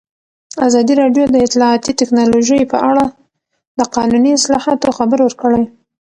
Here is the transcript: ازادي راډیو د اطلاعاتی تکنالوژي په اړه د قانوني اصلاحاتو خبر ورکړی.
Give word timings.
ازادي 0.67 0.93
راډیو 1.01 1.23
د 1.29 1.35
اطلاعاتی 1.47 1.91
تکنالوژي 2.01 2.61
په 2.71 2.77
اړه 2.89 3.03
د 3.79 3.81
قانوني 3.95 4.31
اصلاحاتو 4.39 4.95
خبر 4.97 5.19
ورکړی. 5.23 5.63